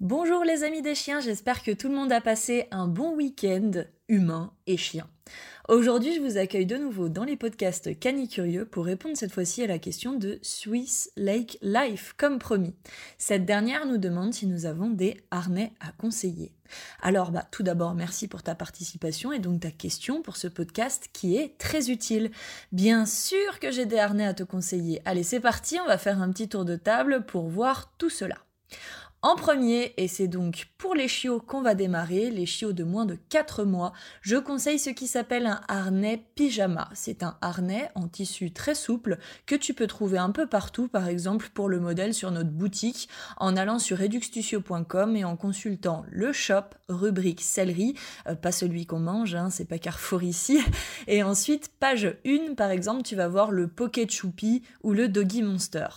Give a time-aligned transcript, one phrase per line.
[0.00, 3.72] Bonjour les amis des chiens, j'espère que tout le monde a passé un bon week-end
[4.08, 5.08] humain et chien.
[5.68, 9.66] Aujourd'hui, je vous accueille de nouveau dans les podcasts Canicurieux pour répondre cette fois-ci à
[9.66, 12.76] la question de Swiss Lake Life, comme promis.
[13.18, 16.52] Cette dernière nous demande si nous avons des harnais à conseiller.
[17.02, 21.08] Alors, bah, tout d'abord, merci pour ta participation et donc ta question pour ce podcast
[21.12, 22.30] qui est très utile.
[22.70, 25.02] Bien sûr que j'ai des harnais à te conseiller.
[25.04, 28.36] Allez, c'est parti, on va faire un petit tour de table pour voir tout cela.
[29.28, 33.04] En premier, et c'est donc pour les chiots qu'on va démarrer, les chiots de moins
[33.04, 36.88] de 4 mois, je conseille ce qui s'appelle un harnais pyjama.
[36.94, 41.08] C'est un harnais en tissu très souple que tu peux trouver un peu partout, par
[41.08, 46.32] exemple pour le modèle sur notre boutique, en allant sur eduxtucio.com et en consultant le
[46.32, 47.96] shop, rubrique céleri,
[48.28, 50.58] euh, pas celui qu'on mange, hein, c'est pas Carrefour ici,
[51.06, 55.42] et ensuite page 1 par exemple, tu vas voir le Pocket Choupi ou le Doggy
[55.42, 55.88] Monster.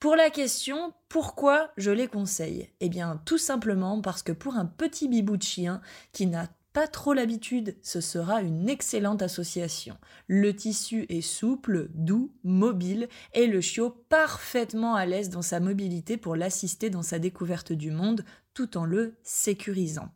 [0.00, 2.70] Pour la question pourquoi je les conseille?
[2.80, 6.88] Eh bien tout simplement parce que pour un petit bibou de chien qui n'a pas
[6.88, 9.96] trop l'habitude, ce sera une excellente association.
[10.26, 16.16] Le tissu est souple, doux, mobile et le chiot parfaitement à l'aise dans sa mobilité
[16.16, 20.08] pour l'assister dans sa découverte du monde tout en le sécurisant.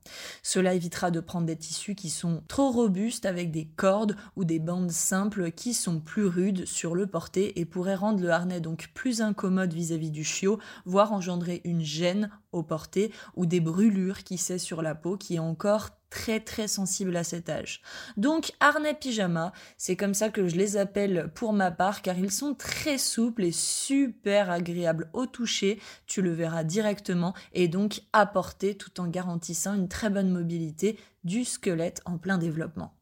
[0.42, 4.60] Cela évitera de prendre des tissus qui sont trop robustes avec des cordes ou des
[4.60, 8.90] bandes simples qui sont plus rudes sur le porté et pourraient rendre le harnais donc
[8.94, 14.38] plus incommode vis-à-vis du chiot, voire engendrer une gêne au porté ou des brûlures qui
[14.38, 17.82] sait sur la peau qui est encore très très sensible à cet âge.
[18.16, 22.32] Donc harnais pyjama, c'est comme ça que je les appelle pour ma part car ils
[22.32, 28.26] sont très souples et super agréables au toucher, tu le verras directement et donc à
[28.26, 32.97] porter tout en garantissant une très bonne mobilité du squelette en plein développement.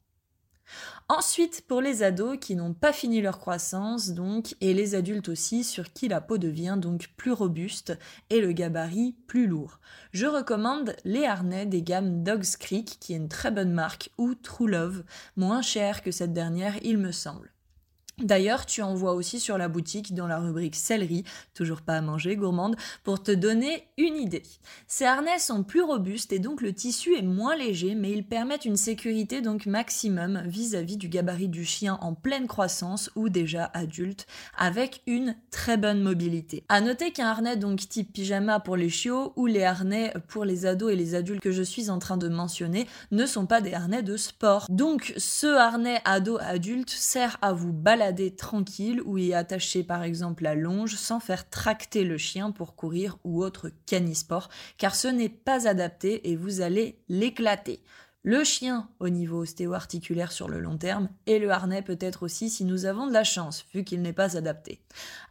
[1.09, 5.63] Ensuite, pour les ados qui n'ont pas fini leur croissance, donc, et les adultes aussi,
[5.63, 7.97] sur qui la peau devient donc plus robuste
[8.29, 9.79] et le gabarit plus lourd.
[10.11, 14.35] Je recommande les harnais des gammes Dogs Creek, qui est une très bonne marque, ou
[14.35, 15.03] True Love,
[15.35, 17.51] moins cher que cette dernière, il me semble.
[18.23, 21.23] D'ailleurs, tu en vois aussi sur la boutique dans la rubrique céleri,
[21.53, 24.41] toujours pas à manger, gourmande, pour te donner une idée.
[24.87, 28.65] Ces harnais sont plus robustes et donc le tissu est moins léger, mais ils permettent
[28.65, 34.25] une sécurité donc maximum vis-à-vis du gabarit du chien en pleine croissance ou déjà adulte,
[34.57, 36.63] avec une très bonne mobilité.
[36.69, 40.65] À noter qu'un harnais donc type pyjama pour les chiots ou les harnais pour les
[40.65, 43.75] ados et les adultes que je suis en train de mentionner ne sont pas des
[43.75, 44.65] harnais de sport.
[44.69, 50.55] Donc ce harnais ado-adulte sert à vous balader tranquille ou y attacher par exemple la
[50.55, 55.67] longe sans faire tracter le chien pour courir ou autre canisport car ce n'est pas
[55.67, 57.81] adapté et vous allez l'éclater
[58.27, 62.65] le chien au niveau ostéo-articulaire sur le long terme et le harnais peut-être aussi si
[62.65, 64.81] nous avons de la chance vu qu'il n'est pas adapté.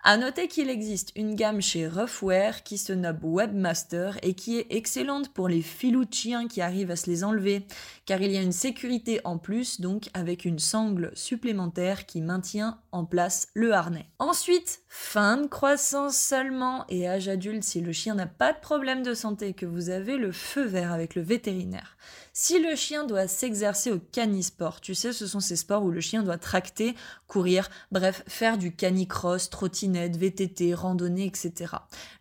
[0.02, 4.68] À noter qu'il existe une gamme chez Roughwear qui se nomme Webmaster et qui est
[4.70, 7.66] excellente pour les filous de chiens qui arrivent à se les enlever
[8.06, 12.78] car il y a une sécurité en plus donc avec une sangle supplémentaire qui maintient
[12.92, 14.06] en place le harnais.
[14.18, 19.02] Ensuite, fin de croissance seulement et âge adulte si le chien n'a pas de problème
[19.02, 21.98] de santé que vous avez le feu vert avec le vétérinaire.
[22.32, 26.22] Si le doit s'exercer au canisport, tu sais, ce sont ces sports où le chien
[26.22, 26.94] doit tracter,
[27.26, 31.74] courir, bref, faire du canicross, trottinette, VTT, randonnée, etc.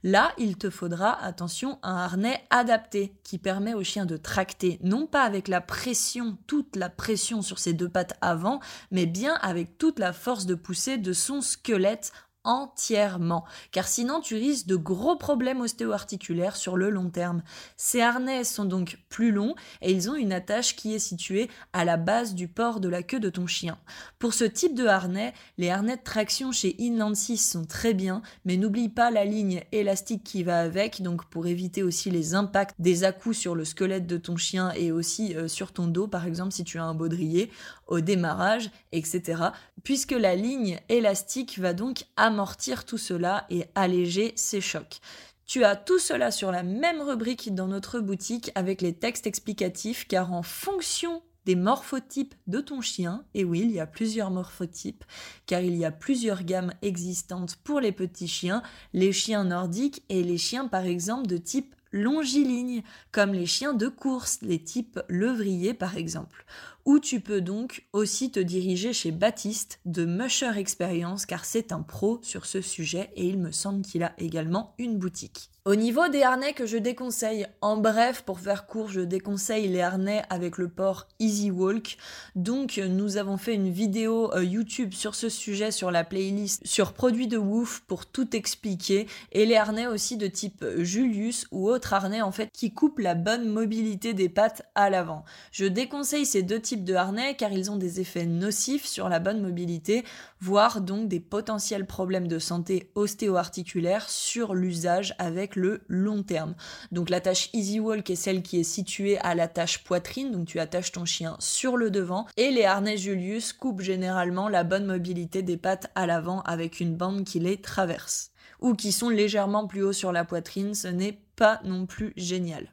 [0.03, 5.05] Là, il te faudra, attention, un harnais adapté qui permet au chien de tracter, non
[5.05, 8.59] pas avec la pression, toute la pression sur ses deux pattes avant,
[8.91, 12.11] mais bien avec toute la force de poussée de son squelette
[12.45, 17.43] entièrement, car sinon tu risques de gros problèmes ostéo-articulaires sur le long terme.
[17.75, 21.83] Ces harnais sont donc plus longs et ils ont une attache qui est située à
[21.85, 23.77] la base du port de la queue de ton chien.
[24.19, 28.21] Pour ce type de harnais, les harnais de traction chez Inland 6 sont très bien,
[28.45, 32.75] mais n'oublie pas la ligne élastique qui va avec, donc pour éviter aussi les impacts
[32.79, 36.25] des à-coups sur le squelette de ton chien et aussi euh, sur ton dos, par
[36.25, 37.51] exemple si tu as un baudrier
[37.87, 39.43] au démarrage, etc.
[39.83, 44.99] Puisque la ligne élastique va donc amortir tout cela et alléger ces chocs.
[45.45, 50.07] Tu as tout cela sur la même rubrique dans notre boutique avec les textes explicatifs
[50.07, 55.03] car en fonction des morphotypes de ton chien, et oui, il y a plusieurs morphotypes,
[55.45, 60.23] car il y a plusieurs gammes existantes pour les petits chiens, les chiens nordiques et
[60.23, 65.73] les chiens par exemple de type longiligne, comme les chiens de course, les types levriers
[65.73, 66.45] par exemple.
[66.85, 71.81] Ou tu peux donc aussi te diriger chez Baptiste de Musher Experience car c'est un
[71.81, 75.49] pro sur ce sujet et il me semble qu'il a également une boutique.
[75.67, 79.81] Au niveau des harnais que je déconseille, en bref, pour faire court, je déconseille les
[79.81, 81.97] harnais avec le port Easy Walk.
[82.35, 86.93] Donc, nous avons fait une vidéo euh, YouTube sur ce sujet, sur la playlist, sur
[86.93, 89.07] produits de Woof pour tout expliquer.
[89.31, 93.15] Et les harnais aussi de type Julius ou autres harnais en fait qui coupent la
[93.15, 95.25] bonne mobilité des pattes à l'avant.
[95.51, 99.19] Je déconseille ces deux types de harnais car ils ont des effets nocifs sur la
[99.19, 100.03] bonne mobilité,
[100.41, 106.55] voire donc des potentiels problèmes de santé ostéo-articulaire sur l'usage avec le long terme.
[106.91, 110.47] Donc la tâche Easy Walk est celle qui est située à la tâche poitrine, donc
[110.47, 114.85] tu attaches ton chien sur le devant, et les harnais Julius coupent généralement la bonne
[114.85, 118.31] mobilité des pattes à l'avant avec une bande qui les traverse.
[118.61, 122.67] Ou qui sont légèrement plus haut sur la poitrine, ce n'est pas non plus génial.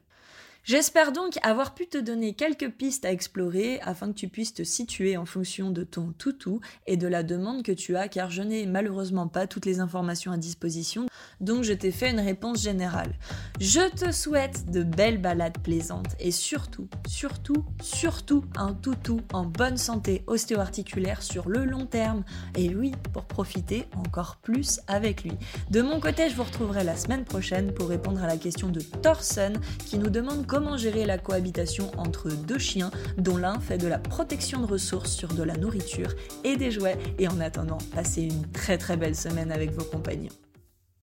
[0.65, 4.63] J'espère donc avoir pu te donner quelques pistes à explorer afin que tu puisses te
[4.63, 8.43] situer en fonction de ton toutou et de la demande que tu as car je
[8.43, 11.07] n'ai malheureusement pas toutes les informations à disposition
[11.41, 13.13] donc je t'ai fait une réponse générale.
[13.59, 19.77] Je te souhaite de belles balades plaisantes et surtout, surtout, surtout un toutou en bonne
[19.77, 22.23] santé ostéo-articulaire sur le long terme
[22.55, 25.33] et oui, pour profiter encore plus avec lui.
[25.71, 28.79] De mon côté, je vous retrouverai la semaine prochaine pour répondre à la question de
[28.79, 29.53] Thorson
[29.85, 33.97] qui nous demande comment gérer la cohabitation entre deux chiens dont l'un fait de la
[33.97, 36.13] protection de ressources sur de la nourriture
[36.43, 36.95] et des jouets.
[37.17, 40.42] Et en attendant, passez une très très belle semaine avec vos compagnons.